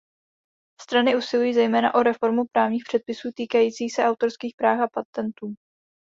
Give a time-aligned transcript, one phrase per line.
[0.81, 5.53] Strany usilují zejména o reformu právních předpisů týkajících se autorských práv a patentů.